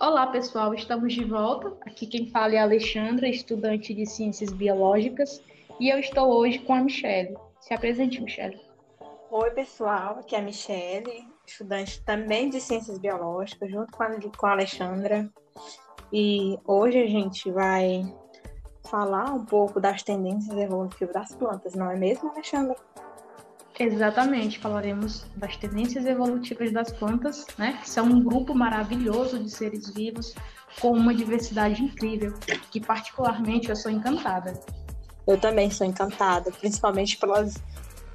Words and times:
Olá, 0.00 0.26
pessoal, 0.28 0.72
estamos 0.72 1.12
de 1.12 1.22
volta. 1.26 1.76
Aqui 1.82 2.06
quem 2.06 2.30
fala 2.30 2.54
é 2.54 2.58
a 2.58 2.62
Alexandra, 2.62 3.28
estudante 3.28 3.92
de 3.92 4.06
Ciências 4.06 4.50
Biológicas, 4.50 5.42
e 5.78 5.90
eu 5.90 5.98
estou 5.98 6.26
hoje 6.38 6.58
com 6.60 6.72
a 6.72 6.80
Michelle. 6.80 7.36
Se 7.60 7.74
apresente, 7.74 8.18
Michelle. 8.18 8.58
Oi, 9.30 9.50
pessoal, 9.50 10.20
aqui 10.20 10.34
é 10.34 10.38
a 10.38 10.42
Michelle, 10.42 11.28
estudante 11.46 12.02
também 12.02 12.48
de 12.48 12.62
Ciências 12.62 12.96
Biológicas, 12.96 13.70
junto 13.70 13.92
com 13.92 14.02
a, 14.02 14.08
com 14.38 14.46
a 14.46 14.52
Alexandra. 14.52 15.30
E 16.10 16.58
hoje 16.66 16.98
a 16.98 17.06
gente 17.06 17.50
vai 17.50 18.02
falar 18.84 19.34
um 19.34 19.44
pouco 19.44 19.78
das 19.78 20.02
tendências 20.02 20.56
evolutivas 20.56 21.12
das 21.12 21.34
plantas, 21.34 21.74
não 21.74 21.90
é 21.90 21.96
mesmo, 21.96 22.30
Alexandra? 22.30 22.74
Exatamente, 23.80 24.58
falaremos 24.58 25.24
das 25.34 25.56
tendências 25.56 26.04
evolutivas 26.04 26.70
das 26.70 26.92
plantas, 26.92 27.46
né, 27.56 27.78
que 27.82 27.88
são 27.88 28.04
um 28.04 28.22
grupo 28.22 28.54
maravilhoso 28.54 29.42
de 29.42 29.48
seres 29.48 29.88
vivos 29.88 30.34
com 30.82 30.90
uma 30.90 31.14
diversidade 31.14 31.82
incrível, 31.82 32.34
que 32.70 32.78
particularmente 32.78 33.70
eu 33.70 33.76
sou 33.76 33.90
encantada. 33.90 34.52
Eu 35.26 35.40
também 35.40 35.70
sou 35.70 35.86
encantada, 35.86 36.52
principalmente 36.52 37.16
pelas 37.16 37.54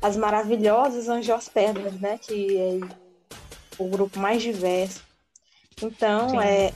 as 0.03 0.15
maravilhosas 0.15 1.09
angiospermas, 1.09 1.99
né, 1.99 2.19
que 2.19 2.57
é 2.59 2.79
o 3.79 3.89
grupo 3.89 4.19
mais 4.19 4.43
diverso. 4.43 5.01
Então, 5.81 6.39
é, 6.39 6.71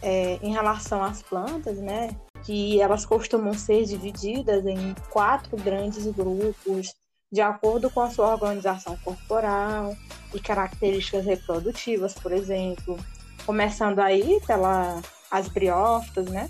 é, 0.00 0.38
em 0.40 0.52
relação 0.52 1.02
às 1.02 1.22
plantas, 1.22 1.78
né, 1.78 2.10
que 2.44 2.80
elas 2.80 3.04
costumam 3.04 3.52
ser 3.52 3.84
divididas 3.84 4.64
em 4.64 4.94
quatro 5.10 5.56
grandes 5.56 6.06
grupos, 6.06 6.94
de 7.30 7.40
acordo 7.40 7.90
com 7.90 8.00
a 8.00 8.10
sua 8.10 8.32
organização 8.32 8.96
corporal 8.98 9.94
e 10.34 10.40
características 10.40 11.24
reprodutivas, 11.24 12.14
por 12.14 12.32
exemplo. 12.32 12.96
Começando 13.44 14.00
aí 14.00 14.40
pela 14.46 15.00
as 15.30 15.48
briófitas, 15.48 16.26
né? 16.26 16.48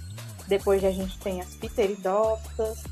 Depois 0.48 0.84
a 0.84 0.90
gente 0.90 1.18
tem 1.18 1.40
as 1.40 1.54
pteridófitas, 1.56 2.84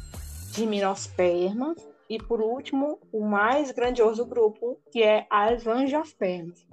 gimnospermas 0.53 1.77
e 2.09 2.19
por 2.19 2.41
último, 2.41 2.99
o 3.13 3.25
mais 3.25 3.71
grandioso 3.71 4.25
grupo, 4.27 4.79
que 4.91 5.03
é 5.03 5.27
as 5.31 5.67
angiospermas. 5.67 6.67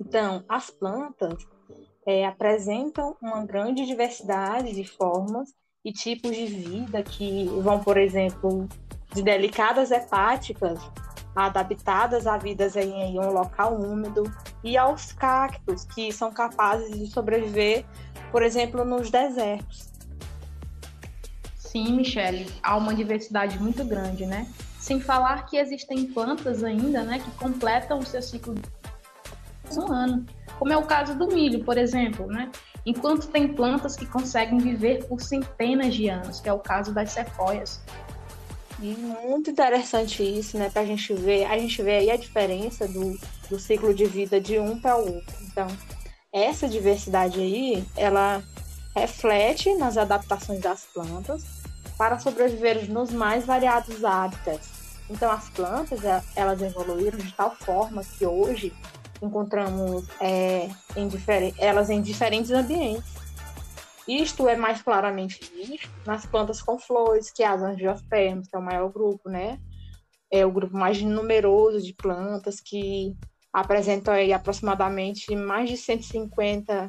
Então, 0.00 0.44
as 0.48 0.70
plantas 0.70 1.46
é, 2.06 2.26
apresentam 2.26 3.16
uma 3.20 3.44
grande 3.44 3.86
diversidade 3.86 4.74
de 4.74 4.84
formas 4.84 5.54
e 5.84 5.92
tipos 5.92 6.34
de 6.34 6.46
vida 6.46 7.02
que 7.02 7.46
vão, 7.62 7.80
por 7.80 7.96
exemplo, 7.96 8.68
de 9.14 9.22
delicadas 9.22 9.90
hepáticas 9.90 10.80
adaptadas 11.34 12.26
a 12.26 12.36
vidas 12.36 12.74
em 12.76 13.18
um 13.18 13.30
local 13.30 13.74
úmido 13.76 14.24
e 14.64 14.76
aos 14.76 15.12
cactos 15.12 15.84
que 15.84 16.12
são 16.12 16.32
capazes 16.32 16.98
de 16.98 17.06
sobreviver, 17.06 17.84
por 18.32 18.42
exemplo, 18.42 18.84
nos 18.84 19.10
desertos. 19.10 19.88
Sim, 21.54 21.96
Michele, 21.96 22.50
há 22.62 22.76
uma 22.76 22.94
diversidade 22.94 23.58
muito 23.58 23.84
grande, 23.84 24.26
né? 24.26 24.48
Sem 24.80 25.00
falar 25.00 25.46
que 25.46 25.58
existem 25.58 26.06
plantas 26.06 26.64
ainda, 26.64 27.02
né, 27.02 27.18
que 27.18 27.30
completam 27.32 27.98
o 27.98 28.06
seu 28.06 28.22
ciclo 28.22 28.54
de 28.54 29.78
um 29.78 29.92
ano, 29.92 30.24
como 30.58 30.72
é 30.72 30.76
o 30.76 30.86
caso 30.86 31.14
do 31.14 31.28
milho, 31.28 31.62
por 31.62 31.76
exemplo, 31.76 32.26
né? 32.26 32.50
Enquanto 32.86 33.28
tem 33.28 33.48
plantas 33.48 33.96
que 33.96 34.06
conseguem 34.06 34.58
viver 34.58 35.04
por 35.04 35.20
centenas 35.20 35.94
de 35.94 36.08
anos, 36.08 36.40
que 36.40 36.48
é 36.48 36.52
o 36.52 36.58
caso 36.58 36.92
das 36.92 37.12
sequoias, 37.12 37.82
muito 38.78 39.50
interessante 39.50 40.22
isso, 40.22 40.56
né? 40.56 40.70
Para 40.70 40.82
a 40.82 40.86
gente 40.86 41.12
ver, 41.14 41.44
a 41.46 41.58
gente 41.58 41.82
vê 41.82 41.96
aí 41.96 42.10
a 42.10 42.16
diferença 42.16 42.86
do, 42.86 43.18
do 43.50 43.58
ciclo 43.58 43.92
de 43.92 44.06
vida 44.06 44.40
de 44.40 44.58
um 44.58 44.78
para 44.78 44.96
o 44.96 45.14
outro. 45.14 45.34
Então, 45.42 45.66
essa 46.32 46.68
diversidade 46.68 47.40
aí, 47.40 47.84
ela 47.96 48.42
reflete 48.94 49.74
nas 49.74 49.96
adaptações 49.96 50.60
das 50.60 50.84
plantas 50.86 51.44
para 51.96 52.18
sobreviver 52.18 52.88
nos 52.90 53.10
mais 53.10 53.44
variados 53.44 54.04
hábitats. 54.04 54.70
Então, 55.10 55.30
as 55.30 55.48
plantas, 55.48 56.00
elas 56.36 56.62
evoluíram 56.62 57.18
de 57.18 57.32
tal 57.32 57.54
forma 57.56 58.02
que 58.04 58.26
hoje 58.26 58.72
encontramos 59.20 60.06
é, 60.20 60.68
em 60.96 61.08
elas 61.58 61.90
em 61.90 62.00
diferentes 62.00 62.50
ambientes. 62.50 63.18
Isto 64.08 64.48
é 64.48 64.56
mais 64.56 64.80
claramente 64.80 65.38
visto 65.54 65.90
nas 66.06 66.24
plantas 66.24 66.62
com 66.62 66.78
flores, 66.78 67.30
que 67.30 67.42
é 67.42 67.46
as 67.46 67.60
angiospermas, 67.60 68.48
que 68.48 68.56
é 68.56 68.58
o 68.58 68.62
maior 68.62 68.90
grupo, 68.90 69.28
né? 69.28 69.60
É 70.30 70.46
o 70.46 70.50
grupo 70.50 70.74
mais 70.74 71.02
numeroso 71.02 71.84
de 71.84 71.92
plantas 71.92 72.58
que 72.58 73.14
apresentam 73.52 74.14
aí 74.14 74.32
aproximadamente 74.32 75.36
mais 75.36 75.68
de 75.68 75.76
150, 75.76 76.88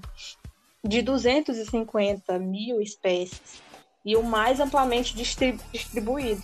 de 0.87 1.01
250 1.01 2.39
mil 2.39 2.81
espécies 2.81 3.61
e 4.05 4.15
o 4.15 4.23
mais 4.23 4.61
amplamente 4.61 5.13
distribuído. 5.13 6.43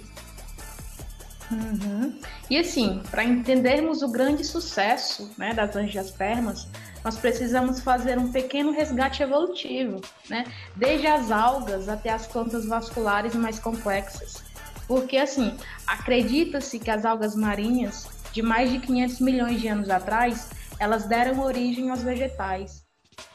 Uhum. 1.51 2.19
E 2.49 2.57
assim, 2.57 3.01
para 3.09 3.23
entendermos 3.23 4.01
o 4.01 4.11
grande 4.11 4.43
sucesso 4.43 5.31
né, 5.37 5.53
das 5.53 5.75
angiospermas, 5.75 6.67
nós 7.05 7.19
precisamos 7.19 7.81
fazer 7.81 8.17
um 8.17 8.31
pequeno 8.31 8.71
resgate 8.71 9.21
evolutivo, 9.21 10.01
né? 10.27 10.43
Desde 10.75 11.05
as 11.05 11.29
algas 11.29 11.87
até 11.87 12.09
as 12.09 12.25
plantas 12.25 12.65
vasculares 12.65 13.35
mais 13.35 13.59
complexas. 13.59 14.43
Porque, 14.87 15.15
assim, 15.15 15.55
acredita-se 15.85 16.79
que 16.79 16.89
as 16.89 17.05
algas 17.05 17.35
marinhas, 17.35 18.07
de 18.31 18.41
mais 18.41 18.71
de 18.71 18.79
500 18.79 19.19
milhões 19.19 19.61
de 19.61 19.67
anos 19.67 19.89
atrás, 19.91 20.49
elas 20.79 21.05
deram 21.05 21.41
origem 21.41 21.91
aos 21.91 22.01
vegetais. 22.01 22.83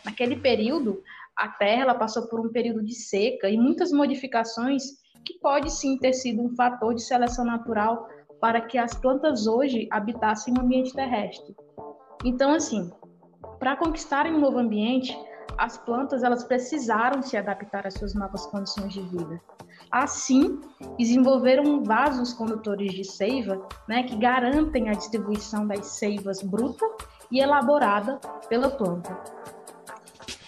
Naquele 0.04 0.34
período, 0.34 1.00
a 1.36 1.47
Terra 1.47 1.94
passou 1.94 2.26
por 2.26 2.41
um 2.41 2.50
período 2.50 2.84
de 2.84 2.94
seca 2.94 3.48
e 3.48 3.56
muitas 3.56 3.92
modificações 3.92 4.82
que 5.25 5.38
pode 5.38 5.70
sim 5.70 5.97
ter 5.97 6.12
sido 6.12 6.42
um 6.42 6.56
fator 6.56 6.92
de 6.92 7.03
seleção 7.03 7.44
natural 7.44 8.09
para 8.41 8.60
que 8.60 8.76
as 8.76 8.94
plantas 8.94 9.47
hoje 9.47 9.86
habitassem 9.92 10.54
o 10.54 10.60
ambiente 10.60 10.92
terrestre. 10.92 11.54
Então, 12.25 12.53
assim, 12.53 12.91
para 13.60 13.76
conquistarem 13.76 14.34
um 14.34 14.41
novo 14.41 14.59
ambiente, 14.59 15.16
as 15.59 15.76
plantas 15.76 16.22
elas 16.22 16.43
precisaram 16.43 17.22
se 17.22 17.37
adaptar 17.37 17.87
às 17.87 17.94
suas 17.94 18.15
novas 18.15 18.47
condições 18.47 18.94
de 18.94 19.03
vida. 19.03 19.38
Assim, 19.91 20.59
desenvolveram 20.97 21.84
vasos 21.84 22.32
condutores 22.32 22.93
de 22.93 23.04
seiva, 23.04 23.69
né, 23.87 24.04
que 24.04 24.16
garantem 24.16 24.88
a 24.88 24.93
distribuição 24.93 25.66
das 25.66 25.87
seivas 25.87 26.43
bruta 26.43 26.87
e 27.31 27.41
elaborada 27.41 28.19
pela 28.48 28.71
planta. 28.71 29.16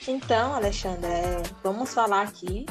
Então, 0.08 0.54
Alexandre, 0.54 1.06
é, 1.06 1.42
vamos 1.62 1.92
falar 1.92 2.22
aqui 2.22 2.64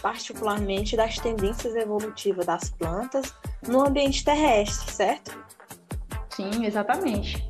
particularmente 0.00 0.96
das 0.96 1.16
tendências 1.16 1.74
evolutivas 1.74 2.46
das 2.46 2.70
plantas 2.70 3.34
no 3.66 3.84
ambiente 3.84 4.24
terrestre, 4.24 4.92
certo? 4.92 5.44
Sim, 6.30 6.64
exatamente. 6.64 7.47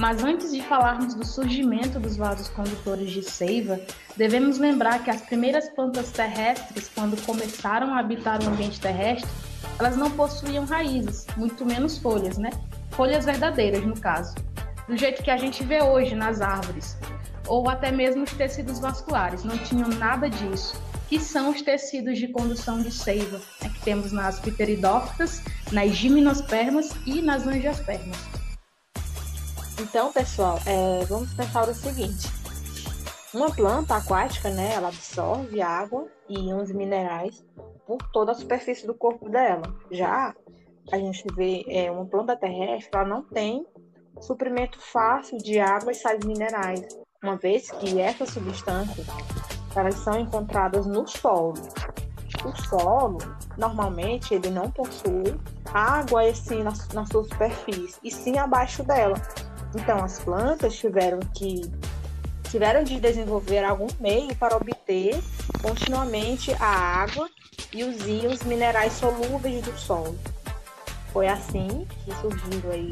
Mas 0.00 0.24
antes 0.24 0.50
de 0.50 0.62
falarmos 0.62 1.12
do 1.12 1.26
surgimento 1.26 2.00
dos 2.00 2.16
vasos 2.16 2.48
condutores 2.48 3.10
de 3.10 3.22
seiva, 3.22 3.78
devemos 4.16 4.56
lembrar 4.56 5.04
que 5.04 5.10
as 5.10 5.20
primeiras 5.20 5.68
plantas 5.68 6.10
terrestres, 6.10 6.90
quando 6.94 7.22
começaram 7.26 7.92
a 7.92 7.98
habitar 7.98 8.42
o 8.42 8.48
ambiente 8.48 8.80
terrestre, 8.80 9.30
elas 9.78 9.98
não 9.98 10.10
possuíam 10.12 10.64
raízes, 10.64 11.26
muito 11.36 11.66
menos 11.66 11.98
folhas, 11.98 12.38
né? 12.38 12.48
Folhas 12.92 13.26
verdadeiras, 13.26 13.84
no 13.84 13.94
caso. 14.00 14.34
Do 14.88 14.96
jeito 14.96 15.22
que 15.22 15.30
a 15.30 15.36
gente 15.36 15.62
vê 15.64 15.82
hoje 15.82 16.14
nas 16.14 16.40
árvores, 16.40 16.96
ou 17.46 17.68
até 17.68 17.92
mesmo 17.92 18.22
os 18.22 18.32
tecidos 18.32 18.78
vasculares, 18.78 19.44
não 19.44 19.58
tinham 19.58 19.90
nada 19.90 20.30
disso, 20.30 20.80
que 21.10 21.20
são 21.20 21.50
os 21.50 21.60
tecidos 21.60 22.16
de 22.16 22.28
condução 22.28 22.80
de 22.80 22.90
seiva, 22.90 23.38
né, 23.60 23.68
que 23.68 23.82
temos 23.82 24.12
nas 24.12 24.40
pteridófitas, 24.40 25.42
nas 25.70 25.90
gimnospermas 25.90 26.90
e 27.04 27.20
nas 27.20 27.46
angiospermas. 27.46 28.29
Então, 29.80 30.12
pessoal, 30.12 30.58
é, 30.66 31.06
vamos 31.06 31.32
pensar 31.32 31.66
o 31.66 31.74
seguinte: 31.74 32.28
uma 33.32 33.50
planta 33.50 33.96
aquática, 33.96 34.50
né, 34.50 34.74
ela 34.74 34.88
absorve 34.88 35.62
água 35.62 36.06
e 36.28 36.38
íons 36.38 36.70
minerais 36.70 37.42
por 37.86 37.96
toda 38.12 38.32
a 38.32 38.34
superfície 38.34 38.86
do 38.86 38.94
corpo 38.94 39.30
dela. 39.30 39.62
Já 39.90 40.34
a 40.92 40.98
gente 40.98 41.24
vê 41.34 41.64
é, 41.66 41.90
uma 41.90 42.04
planta 42.04 42.36
terrestre, 42.36 42.90
ela 42.92 43.08
não 43.08 43.22
tem 43.22 43.66
suprimento 44.20 44.78
fácil 44.78 45.38
de 45.38 45.58
água 45.58 45.92
e 45.92 45.94
sais 45.94 46.22
minerais, 46.26 46.86
uma 47.22 47.36
vez 47.36 47.70
que 47.70 47.98
essas 47.98 48.28
substâncias 48.30 49.06
elas 49.74 49.94
são 49.94 50.20
encontradas 50.20 50.84
no 50.84 51.06
solo. 51.06 51.54
O 52.44 52.56
solo, 52.68 53.18
normalmente, 53.56 54.34
ele 54.34 54.50
não 54.50 54.70
possui 54.70 55.38
água 55.72 56.22
assim 56.28 56.62
na, 56.62 56.72
na 56.92 57.06
sua 57.06 57.24
superfície, 57.24 57.98
e 58.02 58.10
sim 58.10 58.38
abaixo 58.38 58.82
dela. 58.82 59.14
Então, 59.74 60.04
as 60.04 60.18
plantas 60.18 60.74
tiveram 60.76 61.20
que 61.34 61.70
tiveram 62.50 62.82
de 62.82 62.98
desenvolver 62.98 63.64
algum 63.64 63.86
meio 64.00 64.34
para 64.34 64.56
obter 64.56 65.22
continuamente 65.62 66.52
a 66.54 66.66
água 66.66 67.28
e 67.72 67.84
os 67.84 68.06
íons 68.06 68.42
minerais 68.42 68.92
solúveis 68.94 69.62
do 69.62 69.78
solo. 69.78 70.18
Foi 71.12 71.28
assim 71.28 71.86
que 72.04 72.14
surgiram 72.16 72.70
aí 72.70 72.90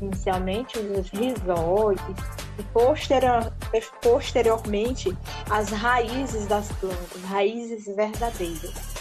inicialmente 0.00 0.78
os 0.78 1.08
rizóides 1.08 2.16
e 2.58 2.62
posterior, 2.64 3.52
posteriormente 4.02 5.16
as 5.50 5.70
raízes 5.70 6.46
das 6.46 6.70
plantas, 6.72 7.22
raízes 7.24 7.86
verdadeiras. 7.94 8.97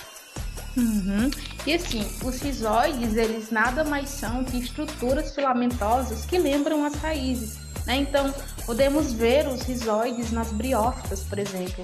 Uhum. 0.78 1.32
E 1.66 1.74
assim, 1.74 2.08
os 2.24 2.40
rizóides, 2.40 3.16
eles 3.16 3.50
nada 3.50 3.84
mais 3.84 4.10
são 4.10 4.44
que 4.44 4.60
estruturas 4.60 5.34
filamentosas 5.34 6.24
que 6.26 6.38
lembram 6.38 6.86
as 6.86 6.94
raízes. 6.96 7.58
Né? 7.88 7.96
Então, 7.96 8.32
podemos 8.66 9.12
ver 9.12 9.48
os 9.48 9.64
rizóides 9.64 10.32
nas 10.32 10.52
briófitas, 10.52 11.24
por 11.24 11.40
exemplo. 11.40 11.84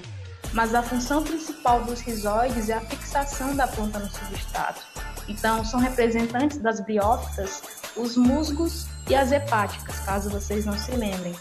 Mas 0.53 0.75
a 0.75 0.83
função 0.83 1.23
principal 1.23 1.83
dos 1.83 2.01
rizóides 2.01 2.69
é 2.69 2.73
a 2.73 2.81
fixação 2.81 3.55
da 3.55 3.67
planta 3.67 3.97
no 3.97 4.09
substrato. 4.09 4.83
Então, 5.27 5.65
são 5.65 5.79
representantes 5.79 6.59
das 6.59 6.79
briófitas 6.81 7.63
os 7.95 8.15
musgos 8.15 8.85
e 9.09 9.15
as 9.15 9.31
hepáticas, 9.31 9.99
caso 9.99 10.29
vocês 10.29 10.65
não 10.65 10.77
se 10.77 10.91
lembrem. 10.91 11.33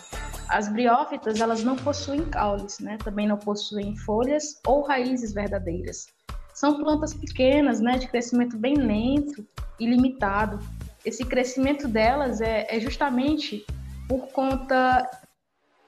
As 0.48 0.69
briófitas, 0.69 1.40
elas 1.40 1.62
não 1.62 1.76
possuem 1.76 2.25
caules, 2.26 2.78
né? 2.78 2.98
Também 3.02 3.26
não 3.26 3.38
possuem 3.38 3.96
folhas 3.96 4.60
ou 4.66 4.82
raízes 4.82 5.32
verdadeiras. 5.32 6.06
São 6.62 6.79
plantas 6.79 7.12
pequenas, 7.12 7.81
né, 7.81 7.99
de 7.99 8.06
crescimento 8.06 8.56
bem 8.56 8.76
lento 8.76 9.44
e 9.81 9.85
limitado. 9.85 10.61
Esse 11.05 11.25
crescimento 11.25 11.88
delas 11.88 12.41
é, 12.41 12.69
é 12.70 12.79
justamente 12.79 13.67
por 14.09 14.29
conta 14.29 15.11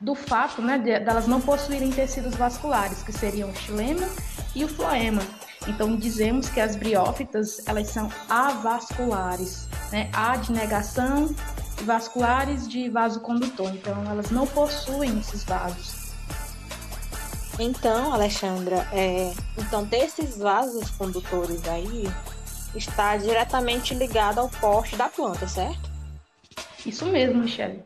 do 0.01 0.17
fato, 0.17 0.61
né, 0.61 0.77
de, 0.77 0.99
delas 0.99 1.29
não 1.29 1.41
possuírem 1.41 1.93
tecidos 1.93 2.35
vasculares, 2.35 3.05
que 3.05 3.13
seriam 3.13 3.51
o 3.51 3.55
xilema 3.55 4.09
e 4.53 4.65
o 4.65 4.69
floema. 4.69 5.23
Então 5.69 5.95
dizemos 5.95 6.49
que 6.49 6.61
as 6.61 6.75
briófitas 6.75 7.63
elas 7.69 7.87
são 7.91 8.11
avasculares, 8.29 9.69
né? 9.93 10.11
A 10.13 10.37
de 10.37 10.51
negação 10.51 11.33
vasculares 11.85 12.69
de 12.69 12.89
vaso 12.89 13.21
condutor. 13.21 13.71
Então 13.73 14.03
elas 14.11 14.33
não 14.33 14.45
possuem 14.45 15.21
esses 15.21 15.45
vasos. 15.45 16.04
Então, 17.59 18.13
Alexandra, 18.13 18.87
é... 18.93 19.33
então 19.57 19.87
ter 19.87 20.05
esses 20.05 20.37
vasos 20.37 20.91
condutores 20.91 21.67
aí 21.69 22.05
está 22.75 23.17
diretamente 23.17 23.95
ligado 23.95 24.41
ao 24.41 24.49
porte 24.49 24.97
da 24.97 25.09
planta, 25.09 25.47
certo? 25.47 25.91
Isso 26.85 27.07
mesmo, 27.07 27.43
Michele. 27.43 27.85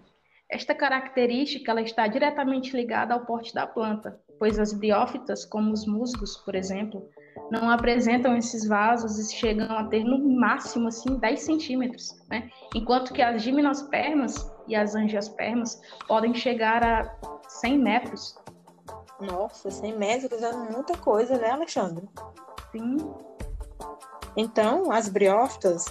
Esta 0.50 0.74
característica 0.74 1.70
ela 1.70 1.82
está 1.82 2.06
diretamente 2.06 2.74
ligada 2.74 3.12
ao 3.12 3.26
porte 3.26 3.52
da 3.52 3.66
planta, 3.66 4.18
pois 4.38 4.58
as 4.58 4.72
briófitas, 4.72 5.44
como 5.44 5.72
os 5.72 5.86
musgos, 5.86 6.38
por 6.38 6.54
exemplo, 6.54 7.06
não 7.50 7.70
apresentam 7.70 8.34
esses 8.34 8.66
vasos 8.66 9.18
e 9.18 9.36
chegam 9.36 9.70
a 9.76 9.84
ter 9.84 10.02
no 10.02 10.18
máximo 10.18 10.88
assim 10.88 11.18
10 11.18 11.40
centímetros, 11.40 12.16
né? 12.30 12.50
Enquanto 12.74 13.12
que 13.12 13.20
as 13.20 13.42
gimnospermas 13.42 14.50
e 14.66 14.74
as 14.74 14.94
angiospermas 14.94 15.80
podem 16.06 16.34
chegar 16.34 16.82
a 16.82 17.14
100 17.48 17.78
metros. 17.78 18.34
Nossa, 19.20 19.70
100 19.70 19.96
metros 19.96 20.42
é 20.42 20.52
muita 20.52 20.96
coisa, 20.96 21.36
né, 21.36 21.50
Alexandre? 21.50 22.08
Sim. 22.72 22.98
Então, 24.36 24.92
as 24.92 25.08
briófitas, 25.08 25.86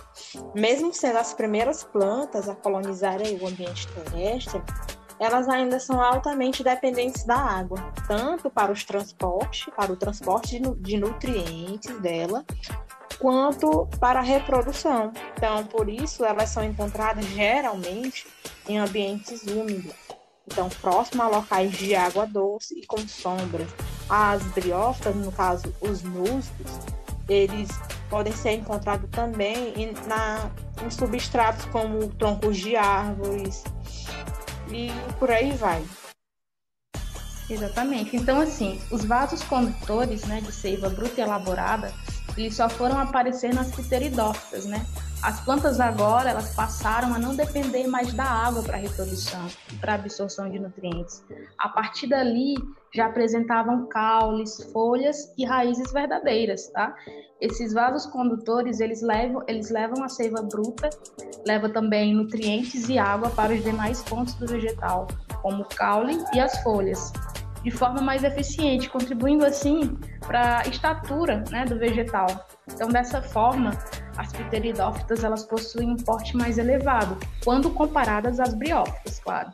mesmo 0.56 0.94
sendo 0.94 1.18
as 1.18 1.34
primeiras 1.34 1.84
plantas 1.84 2.48
a 2.48 2.56
colonizarem 2.56 3.38
o 3.40 3.48
ambiente 3.48 3.88
terrestre, 3.90 4.62
elas 5.20 5.50
ainda 5.50 5.80
são 5.80 6.02
altamente 6.02 6.64
dependentes 6.64 7.26
da 7.26 7.36
água, 7.36 7.92
tanto 8.08 8.50
para 8.50 8.72
os 8.72 8.86
transportes, 8.86 9.74
para 9.76 9.92
o 9.92 9.98
transporte 9.98 10.60
de 10.60 10.98
nutrientes 10.98 12.00
dela, 12.00 12.46
quanto 13.20 13.88
para 14.00 14.20
a 14.20 14.24
reprodução. 14.24 15.12
Então, 15.36 15.66
por 15.66 15.90
isso, 15.90 16.24
elas 16.24 16.50
são 16.50 16.64
encontradas 16.64 17.26
geralmente 17.26 18.28
em 18.70 18.78
ambientes 18.78 19.44
úmidos, 19.44 19.94
então 20.48 20.70
próximo 20.70 21.22
a 21.22 21.28
locais 21.28 21.72
de 21.74 21.94
água 21.94 22.26
doce 22.26 22.80
e 22.80 22.86
com 22.86 23.06
sombras. 23.08 23.70
As 24.10 24.42
briófitas, 24.54 25.16
no 25.16 25.32
caso 25.32 25.74
os 25.82 26.02
musgos, 26.02 26.72
eles 27.28 27.70
podem 28.10 28.34
ser 28.34 28.54
encontrados 28.54 29.10
também 29.12 29.74
em, 29.76 29.92
na, 30.08 30.50
em 30.86 30.90
substratos 30.90 31.66
como 31.66 32.08
troncos 32.16 32.58
de 32.58 32.76
árvores, 32.76 33.64
e 34.72 34.90
por 35.20 35.32
aí 35.32 35.52
vai. 35.52 35.84
Exatamente. 37.50 38.16
Então, 38.16 38.42
assim, 38.42 38.82
os 38.92 39.06
vasos 39.06 39.42
condutores 39.44 40.26
né, 40.26 40.42
de 40.42 40.52
seiva 40.52 40.90
bruta 40.90 41.22
e 41.22 41.24
elaborada, 41.24 41.94
eles 42.38 42.56
só 42.56 42.68
foram 42.70 43.00
aparecer 43.00 43.54
nas 43.54 43.72
pteridófitas, 43.72 44.66
né? 44.66 44.86
As 45.22 45.40
plantas 45.42 45.80
agora, 45.80 46.30
elas 46.30 46.54
passaram 46.54 47.14
a 47.14 47.19
não 47.19 47.36
depender 47.36 47.88
mais 47.88 48.14
da 48.14 48.24
água 48.24 48.62
para 48.62 48.78
reprodução 48.78 49.48
para 49.81 49.96
absorção 49.96 50.50
de 50.50 50.60
nutrientes. 50.60 51.24
A 51.58 51.69
partir 51.69 52.08
dali, 52.08 52.56
já 52.94 53.08
apresentavam 53.08 53.88
caules, 53.88 54.69
folhas 54.72 55.34
e 55.38 55.46
raízes 55.46 55.92
verdadeiras, 55.92 56.68
tá? 56.69 56.96
Esses 57.40 57.74
vasos 57.74 58.06
condutores, 58.08 58.80
eles 58.80 59.02
levam, 59.02 59.44
eles 59.48 59.69
levam 59.69 60.04
a 60.04 60.10
seiva 60.10 60.42
bruta, 60.42 60.90
leva 61.46 61.69
também 61.69 62.14
nutrientes 62.14 62.90
e 62.90 62.98
água 62.98 63.30
para 63.30 63.54
os 63.54 63.64
demais 63.64 64.02
pontos 64.04 64.34
do 64.36 64.48
vegetal, 64.48 65.08
como 65.42 65.64
o 65.64 65.69
caule 65.75 66.18
e 66.34 66.40
as 66.40 66.62
folhas, 66.64 67.12
de 67.68 67.72
forma 67.72 68.02
mais 68.02 68.24
eficiente, 68.24 68.90
contribuindo 68.90 69.46
assim 69.46 69.98
para 70.25 70.60
a 70.60 70.68
estatura 70.69 71.44
né, 71.52 71.66
do 71.66 71.78
vegetal. 71.78 72.48
Então, 72.66 72.88
dessa 72.88 73.22
forma, 73.22 73.78
as 74.16 74.31
pteridófitas 74.31 75.22
elas 75.22 75.44
possuem 75.44 75.92
um 75.92 75.98
porte 75.98 76.38
mais 76.38 76.58
elevado, 76.58 77.18
quando 77.44 77.69
comparadas 77.72 78.40
às 78.40 78.54
briófitas, 78.54 79.19
claro. 79.19 79.52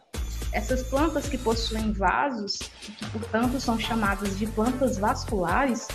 Essas 0.51 0.83
plantas 0.83 1.27
que 1.27 1.39
possuem 1.39 1.91
vasos, 1.91 2.59
que 2.99 3.09
portanto 3.09 3.59
são 3.59 3.79
chamadas 3.79 4.37
de 4.37 4.45
plantas 4.45 4.99
vasculares, 4.99 5.87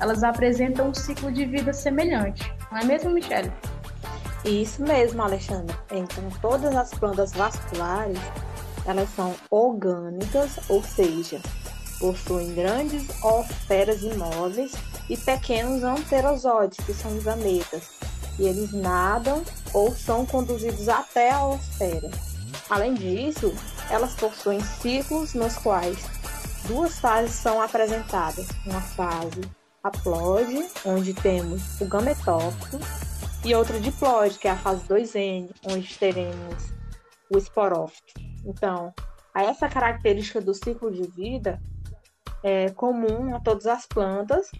elas 0.00 0.24
apresentam 0.24 0.88
um 0.88 0.94
ciclo 0.94 1.30
de 1.30 1.44
vida 1.44 1.74
semelhante, 1.74 2.50
não 2.72 2.78
é 2.78 2.84
mesmo, 2.84 3.10
Michele? 3.10 3.52
Isso 4.46 4.82
mesmo, 4.82 5.22
Alexandre. 5.22 5.76
Então, 5.90 6.24
todas 6.40 6.74
as 6.74 6.90
plantas 6.94 7.32
vasculares, 7.32 8.18
elas 8.86 9.10
são 9.10 9.34
orgânicas, 9.50 10.58
ou 10.70 10.82
seja, 10.82 11.38
possuem 11.98 12.54
grandes 12.54 13.04
osferas 13.22 14.02
imóveis 14.02 14.72
e 15.08 15.16
pequenos 15.16 15.82
anterosóides, 15.82 16.84
que 16.84 16.92
são 16.92 17.16
gametas, 17.18 17.90
e 18.38 18.44
eles 18.44 18.72
nadam 18.72 19.42
ou 19.72 19.94
são 19.94 20.26
conduzidos 20.26 20.88
até 20.88 21.30
a 21.30 21.46
osfera. 21.46 22.10
Além 22.68 22.94
disso, 22.94 23.54
elas 23.90 24.14
possuem 24.14 24.60
ciclos 24.60 25.34
nos 25.34 25.56
quais 25.56 25.98
duas 26.66 26.98
fases 26.98 27.34
são 27.34 27.60
apresentadas. 27.62 28.48
Uma 28.66 28.80
fase 28.80 29.40
haploide, 29.82 30.66
onde 30.84 31.14
temos 31.14 31.80
o 31.80 31.86
gametófito, 31.86 32.78
e 33.44 33.54
outra 33.54 33.78
diploide, 33.78 34.38
que 34.38 34.48
é 34.48 34.50
a 34.50 34.56
fase 34.56 34.82
2N, 34.88 35.50
onde 35.70 35.96
teremos 35.96 36.72
o 37.30 37.38
esporófito. 37.38 38.14
Então, 38.44 38.92
a 39.32 39.44
essa 39.44 39.68
característica 39.68 40.40
do 40.40 40.52
ciclo 40.52 40.90
de 40.90 41.02
vida 41.10 41.60
é 42.48 42.70
comum 42.70 43.34
a 43.34 43.40
todas 43.40 43.66
as 43.66 43.86
plantas, 43.86 44.52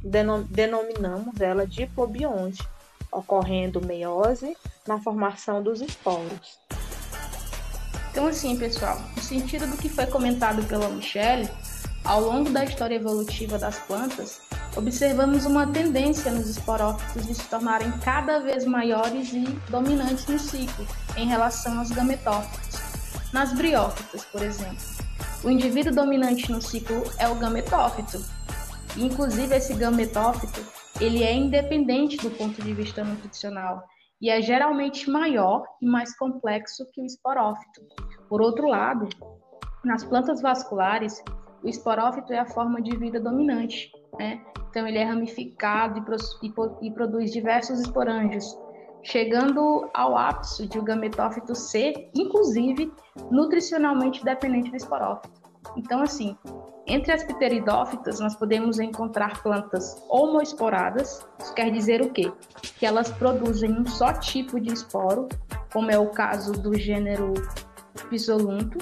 denominamos 0.50 1.40
ela 1.40 1.64
de 1.64 1.76
diplobionte, 1.76 2.68
ocorrendo 3.12 3.80
meiose 3.80 4.56
na 4.88 4.98
formação 4.98 5.62
dos 5.62 5.80
esporos. 5.80 6.58
Então, 8.10 8.26
assim, 8.26 8.58
pessoal, 8.58 9.00
no 9.14 9.22
sentido 9.22 9.68
do 9.68 9.76
que 9.76 9.88
foi 9.88 10.04
comentado 10.06 10.64
pela 10.64 10.88
Michelle, 10.88 11.48
ao 12.04 12.22
longo 12.22 12.50
da 12.50 12.64
história 12.64 12.96
evolutiva 12.96 13.56
das 13.56 13.78
plantas, 13.78 14.40
observamos 14.74 15.46
uma 15.46 15.64
tendência 15.64 16.32
nos 16.32 16.48
esporófitos 16.48 17.24
de 17.24 17.36
se 17.36 17.44
tornarem 17.44 17.92
cada 17.98 18.40
vez 18.40 18.64
maiores 18.64 19.32
e 19.32 19.44
dominantes 19.70 20.26
no 20.26 20.40
ciclo, 20.40 20.84
em 21.16 21.28
relação 21.28 21.78
aos 21.78 21.92
gametófitos. 21.92 22.80
Nas 23.32 23.52
briófitas, 23.52 24.24
por 24.24 24.42
exemplo, 24.42 25.05
o 25.44 25.50
indivíduo 25.50 25.94
dominante 25.94 26.50
no 26.50 26.60
ciclo 26.60 27.02
é 27.18 27.28
o 27.28 27.34
gametófito. 27.34 28.18
Inclusive, 28.96 29.54
esse 29.54 29.74
gametófito 29.74 30.60
ele 31.00 31.22
é 31.22 31.34
independente 31.34 32.16
do 32.16 32.30
ponto 32.30 32.62
de 32.62 32.72
vista 32.72 33.04
nutricional 33.04 33.82
e 34.20 34.30
é 34.30 34.40
geralmente 34.40 35.10
maior 35.10 35.62
e 35.80 35.86
mais 35.86 36.16
complexo 36.16 36.86
que 36.92 37.02
o 37.02 37.04
esporófito. 37.04 37.82
Por 38.28 38.40
outro 38.40 38.66
lado, 38.66 39.08
nas 39.84 40.04
plantas 40.04 40.40
vasculares, 40.40 41.22
o 41.62 41.68
esporófito 41.68 42.32
é 42.32 42.38
a 42.38 42.46
forma 42.46 42.80
de 42.80 42.96
vida 42.96 43.20
dominante, 43.20 43.90
né? 44.18 44.42
Então 44.70 44.86
ele 44.86 44.98
é 44.98 45.04
ramificado 45.04 45.98
e, 45.98 46.46
e, 46.46 46.86
e 46.86 46.90
produz 46.92 47.30
diversos 47.30 47.80
esporângios, 47.80 48.56
chegando 49.06 49.88
ao 49.94 50.18
ápice 50.18 50.66
de 50.66 50.78
o 50.78 50.82
gametófito 50.82 51.54
ser, 51.54 52.10
inclusive, 52.12 52.92
nutricionalmente 53.30 54.24
dependente 54.24 54.70
do 54.70 54.76
esporófito. 54.76 55.30
Então, 55.76 56.02
assim, 56.02 56.36
entre 56.86 57.12
as 57.12 57.22
pteridófitas, 57.22 58.18
nós 58.18 58.34
podemos 58.34 58.80
encontrar 58.80 59.42
plantas 59.42 60.02
homoesporadas. 60.08 61.24
Isso 61.38 61.54
quer 61.54 61.70
dizer 61.70 62.02
o 62.02 62.10
quê? 62.10 62.32
Que 62.78 62.84
elas 62.84 63.10
produzem 63.12 63.72
um 63.72 63.86
só 63.86 64.12
tipo 64.12 64.60
de 64.60 64.72
esporo, 64.72 65.28
como 65.72 65.90
é 65.90 65.98
o 65.98 66.10
caso 66.10 66.52
do 66.52 66.74
gênero 66.74 67.32
Pisolunto 68.10 68.78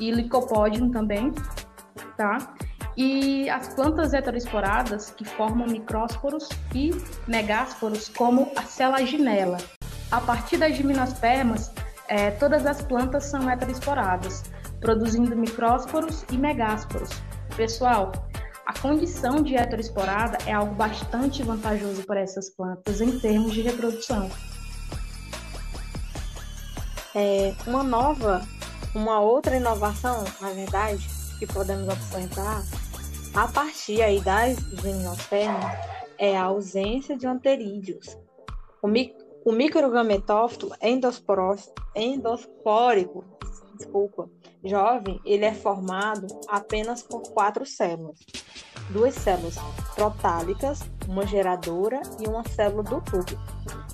e 0.00 0.10
Lycopodium 0.10 0.90
também. 0.90 1.32
tá? 2.16 2.38
E 3.00 3.48
as 3.48 3.68
plantas 3.74 4.12
heteroesporadas 4.12 5.10
que 5.10 5.24
formam 5.24 5.68
micrósporos 5.68 6.48
e 6.74 6.90
megásporos, 7.28 8.08
como 8.08 8.50
a 8.56 8.62
selaginela. 8.62 9.58
A 10.10 10.20
partir 10.20 10.56
das 10.56 10.74
gimnospermas, 10.74 11.70
é, 12.08 12.32
todas 12.32 12.66
as 12.66 12.82
plantas 12.82 13.26
são 13.26 13.48
heteroesporadas, 13.48 14.50
produzindo 14.80 15.36
micrósporos 15.36 16.24
e 16.32 16.36
megásporos. 16.36 17.10
Pessoal, 17.56 18.10
a 18.66 18.76
condição 18.76 19.44
de 19.44 19.54
heteroesporada 19.54 20.36
é 20.44 20.52
algo 20.52 20.74
bastante 20.74 21.44
vantajoso 21.44 22.02
para 22.02 22.18
essas 22.18 22.50
plantas 22.50 23.00
em 23.00 23.16
termos 23.20 23.54
de 23.54 23.62
reprodução. 23.62 24.28
É, 27.14 27.54
uma 27.64 27.84
nova, 27.84 28.44
uma 28.92 29.20
outra 29.20 29.56
inovação, 29.56 30.24
na 30.40 30.50
verdade, 30.50 31.08
que 31.38 31.46
podemos 31.46 31.88
observar 31.88 32.64
a 33.34 33.48
partir 33.48 34.02
aí 34.02 34.20
das 34.20 34.58
gimnospermas 34.80 35.72
é 36.18 36.36
a 36.36 36.44
ausência 36.44 37.16
de 37.16 37.26
anterídeos. 37.26 38.16
O, 38.82 38.88
mi, 38.88 39.14
o 39.44 39.52
microgametófito 39.52 40.70
desculpa, 43.78 44.28
jovem, 44.64 45.20
ele 45.24 45.44
é 45.44 45.54
formado 45.54 46.26
apenas 46.48 47.02
por 47.02 47.22
quatro 47.30 47.64
células. 47.64 48.18
Duas 48.90 49.14
células 49.14 49.56
protálicas, 49.94 50.80
uma 51.06 51.26
geradora 51.26 52.00
e 52.20 52.28
uma 52.28 52.46
célula 52.48 52.82
do 52.82 53.00
tubo. 53.00 53.38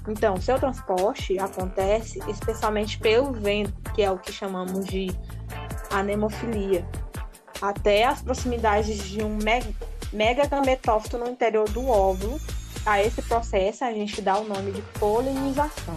Então, 0.09 0.41
seu 0.41 0.59
transporte 0.59 1.39
acontece 1.39 2.19
especialmente 2.31 2.99
pelo 2.99 3.33
vento, 3.33 3.73
que 3.95 4.03
é 4.03 4.11
o 4.11 4.19
que 4.19 4.33
chamamos 4.33 4.87
de 4.87 5.09
anemofilia, 5.91 6.87
até 7.69 8.05
as 8.05 8.23
proximidades 8.23 9.03
de 9.09 9.23
um 9.23 9.39
megagametófito 10.13 11.19
no 11.19 11.29
interior 11.29 11.69
do 11.71 11.87
óvulo. 11.87 12.41
A 12.85 13.03
esse 13.03 13.23
processo 13.23 13.85
a 13.85 13.93
gente 13.93 14.21
dá 14.21 14.39
o 14.39 14.45
nome 14.45 14.73
de 14.73 14.83
polinização. 14.99 15.97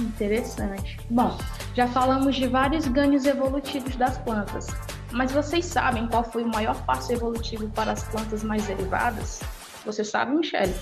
Interessante. 0.00 0.98
Bom, 1.10 1.36
já 1.74 1.86
falamos 1.88 2.36
de 2.36 2.46
vários 2.46 2.86
ganhos 2.86 3.24
evolutivos 3.24 3.96
das 3.96 4.18
plantas, 4.18 4.66
mas 5.12 5.32
vocês 5.32 5.64
sabem 5.64 6.08
qual 6.08 6.24
foi 6.24 6.42
o 6.44 6.48
maior 6.48 6.80
passo 6.84 7.12
evolutivo 7.12 7.68
para 7.70 7.92
as 7.92 8.04
plantas 8.04 8.42
mais 8.42 8.68
elevadas? 8.68 9.40
Você 9.84 10.04
sabe, 10.04 10.34
Michelle? 10.34 10.74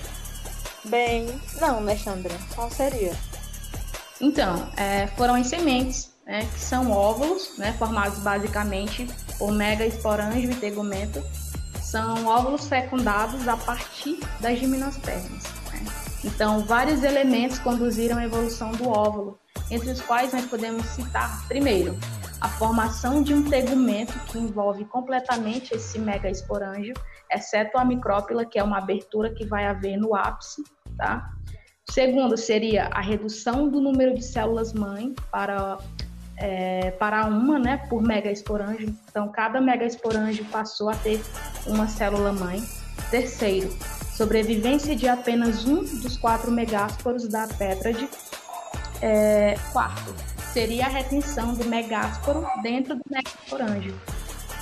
Bem, 0.85 1.39
não, 1.59 1.77
Alexandra. 1.77 2.33
Qual 2.55 2.69
seria? 2.69 3.13
Então, 4.19 4.69
é, 4.75 5.07
foram 5.07 5.35
as 5.35 5.47
sementes, 5.47 6.11
né, 6.27 6.41
que 6.53 6.59
são 6.59 6.91
óvulos, 6.91 7.57
né, 7.57 7.73
formados 7.73 8.19
basicamente 8.19 9.07
por 9.39 9.51
megaesporângio 9.51 10.51
e 10.51 10.55
tegumento. 10.55 11.23
São 11.81 12.27
óvulos 12.27 12.67
fecundados 12.67 13.47
a 13.47 13.55
partir 13.55 14.19
das 14.41 14.59
gimnospermas. 14.59 15.43
Né? 15.71 15.85
Então, 16.25 16.65
vários 16.65 17.01
elementos 17.01 17.57
conduziram 17.59 18.17
a 18.17 18.25
evolução 18.25 18.71
do 18.73 18.89
óvulo, 18.89 19.39
entre 19.71 19.89
os 19.89 20.01
quais 20.01 20.33
nós 20.33 20.45
podemos 20.45 20.85
citar, 20.87 21.47
primeiro, 21.47 21.97
a 22.41 22.49
formação 22.49 23.23
de 23.23 23.33
um 23.33 23.49
tegumento 23.49 24.13
que 24.25 24.37
envolve 24.37 24.85
completamente 24.85 25.73
esse 25.73 25.97
megaesporângio, 25.97 26.93
exceto 27.31 27.77
a 27.77 27.85
micrópila, 27.85 28.45
que 28.45 28.59
é 28.59 28.63
uma 28.63 28.77
abertura 28.77 29.33
que 29.33 29.45
vai 29.45 29.65
haver 29.65 29.97
no 29.97 30.13
ápice, 30.13 30.63
tá? 30.97 31.29
Segundo, 31.89 32.37
seria 32.37 32.87
a 32.87 33.01
redução 33.01 33.69
do 33.69 33.81
número 33.81 34.13
de 34.13 34.23
células-mãe 34.23 35.15
para, 35.31 35.77
é, 36.37 36.91
para 36.91 37.25
uma, 37.25 37.57
né, 37.57 37.77
por 37.89 38.01
megaesporângio. 38.01 38.95
Então, 39.09 39.27
cada 39.29 39.59
megaesporângio 39.59 40.45
passou 40.45 40.89
a 40.89 40.95
ter 40.95 41.21
uma 41.65 41.87
célula-mãe. 41.87 42.63
Terceiro, 43.09 43.69
sobrevivência 44.15 44.95
de 44.95 45.07
apenas 45.07 45.65
um 45.65 45.83
dos 45.83 46.17
quatro 46.17 46.51
megásporos 46.51 47.27
da 47.27 47.47
tétrade 47.47 48.07
é, 49.01 49.55
quarto, 49.71 50.13
seria 50.53 50.85
a 50.85 50.89
retenção 50.89 51.53
do 51.53 51.65
megásporo 51.65 52.45
dentro 52.61 52.95
do 52.95 53.03
megasporângio. 53.09 53.95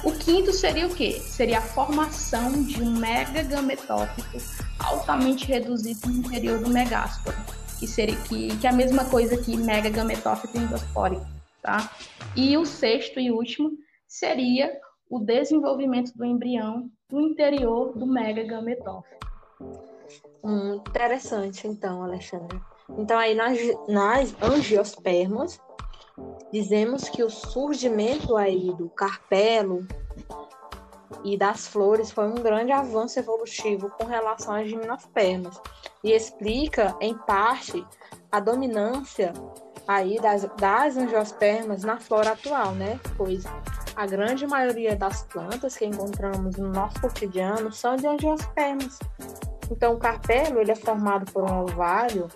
O 0.03 0.12
quinto 0.12 0.53
seria 0.53 0.86
o 0.86 0.94
quê? 0.94 1.20
Seria 1.20 1.60
a 1.60 1.62
formação 1.62 2.51
de 2.63 2.82
um 2.82 2.91
megagametófito 2.91 4.38
altamente 4.77 5.46
reduzido 5.48 6.08
no 6.08 6.17
interior 6.17 6.60
do 6.60 6.70
megásporo, 6.70 7.36
que 7.79 7.88
seria 7.88 8.15
que, 8.15 8.55
que 8.58 8.67
é 8.67 8.70
a 8.70 8.74
mesma 8.74 9.05
coisa 9.05 9.38
que 9.38 9.58
megagametófito 9.58 10.58
endospórico, 10.58 11.25
tá? 11.65 11.91
E 12.36 12.55
o 12.55 12.65
sexto 12.65 13.19
e 13.19 13.31
último 13.31 13.72
seria 14.07 14.79
o 15.10 15.19
desenvolvimento 15.19 16.15
do 16.15 16.24
embrião 16.24 16.91
no 17.12 17.22
interior 17.22 17.98
do 17.98 18.05
megagametófito. 18.05 19.25
Hum, 20.43 20.75
interessante, 20.88 21.67
então, 21.67 22.03
Alexandre. 22.03 22.62
Então, 22.98 23.17
aí 23.17 23.34
nas, 23.34 23.57
nas 23.88 24.36
angiospermas, 24.43 25.60
dizemos 26.51 27.10
que 27.10 27.24
o 27.24 27.29
surgimento 27.31 28.36
aí 28.38 28.72
do 28.75 28.88
carpelo 28.89 29.88
e 31.24 31.36
das 31.36 31.67
flores 31.67 32.12
foi 32.12 32.27
um 32.27 32.36
grande 32.36 32.72
avanço 32.72 33.17
evolutivo 33.17 33.89
com 33.89 34.05
relação 34.05 34.53
às 34.53 34.67
gimnospermas 34.67 35.60
e 36.03 36.12
explica, 36.12 36.95
em 37.01 37.17
parte, 37.17 37.84
a 38.31 38.39
dominância 38.39 39.34
aí 39.87 40.19
das, 40.19 40.47
das 40.59 40.97
angiospermas 40.97 41.83
na 41.83 41.97
flora 41.97 42.31
atual, 42.31 42.73
né? 42.73 42.99
Pois 43.17 43.43
a 43.95 44.05
grande 44.05 44.45
maioria 44.45 44.95
das 44.95 45.23
plantas 45.23 45.77
que 45.77 45.85
encontramos 45.85 46.57
no 46.57 46.69
nosso 46.69 46.99
cotidiano 46.99 47.71
são 47.71 47.95
de 47.95 48.07
angiospermas. 48.07 48.99
Então, 49.71 49.93
o 49.93 49.97
carpelo 49.97 50.59
ele 50.59 50.71
é 50.71 50.75
formado 50.75 51.31
por 51.31 51.43
um 51.43 51.61
ovário, 51.61 52.27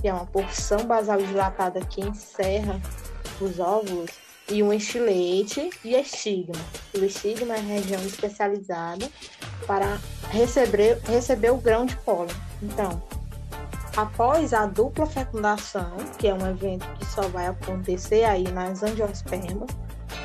que 0.00 0.08
é 0.08 0.12
uma 0.12 0.26
porção 0.26 0.84
basal 0.84 1.18
dilatada 1.18 1.80
que 1.80 2.00
encerra 2.00 2.80
os 3.40 3.58
óvulos, 3.58 4.10
e 4.50 4.62
um 4.62 4.72
estilete 4.72 5.70
e 5.84 5.94
estigma. 5.94 6.56
O 6.94 7.04
estigma 7.04 7.54
é 7.54 7.58
a 7.58 7.62
região 7.62 8.00
especializada 8.02 9.08
para 9.66 9.98
receber, 10.30 10.98
receber 11.04 11.50
o 11.50 11.56
grão 11.56 11.86
de 11.86 11.96
pólen. 11.98 12.34
Então, 12.62 13.00
após 13.96 14.52
a 14.52 14.66
dupla 14.66 15.06
fecundação, 15.06 15.96
que 16.18 16.28
é 16.28 16.34
um 16.34 16.46
evento 16.48 16.86
que 16.98 17.06
só 17.06 17.22
vai 17.22 17.46
acontecer 17.46 18.24
aí 18.24 18.50
nas 18.52 18.82
angiospermas, 18.82 19.70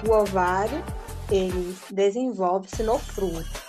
o 0.07 0.12
ovário 0.12 0.84
ele 1.29 1.75
desenvolve-se 1.89 2.84
no 2.84 3.00
fruto 3.00 3.65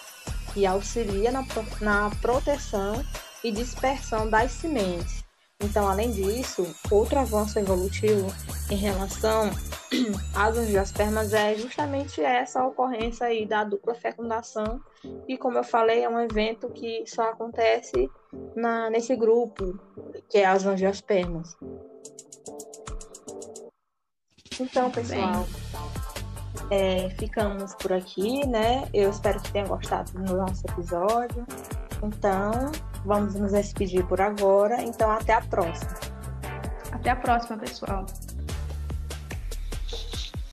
e 0.55 0.67
auxilia 0.67 1.31
na, 1.31 1.45
na 1.81 2.11
proteção 2.21 3.05
e 3.43 3.51
dispersão 3.51 4.29
das 4.29 4.53
sementes. 4.53 5.26
Então, 5.63 5.89
além 5.89 6.11
disso, 6.11 6.67
outro 6.91 7.19
avanço 7.19 7.59
evolutivo 7.59 8.27
em 8.71 8.77
relação 8.77 9.51
às 10.37 10.57
angiospermas 10.57 11.33
é 11.33 11.55
justamente 11.55 12.21
essa 12.21 12.65
ocorrência 12.65 13.27
aí 13.27 13.47
da 13.47 13.65
dupla 13.65 13.95
fecundação, 13.95 14.81
e 15.27 15.39
como 15.39 15.57
eu 15.59 15.65
falei, 15.65 16.05
é 16.05 16.09
um 16.09 16.21
evento 16.21 16.69
que 16.71 17.05
só 17.07 17.31
acontece 17.31 18.11
na, 18.55 18.91
nesse 18.91 19.17
grupo, 19.17 19.79
que 20.29 20.39
é 20.39 20.45
as 20.45 20.67
angiospermas. 20.67 21.57
Então, 24.61 24.91
pessoal, 24.91 25.47
é, 26.71 27.11
ficamos 27.11 27.75
por 27.75 27.93
aqui, 27.93 28.47
né? 28.47 28.89
Eu 28.93 29.11
espero 29.11 29.41
que 29.41 29.53
tenham 29.53 29.69
gostado 29.69 30.13
do 30.13 30.37
nosso 30.37 30.67
episódio. 30.67 31.47
Então, 32.03 32.51
vamos 33.07 33.35
nos 33.37 33.53
despedir 33.53 34.05
por 34.07 34.21
agora. 34.21 34.83
Então, 34.83 35.11
até 35.11 35.33
a 35.33 35.41
próxima. 35.41 35.95
Até 36.93 37.11
a 37.11 37.17
próxima, 37.17 37.57
pessoal. 37.57 38.05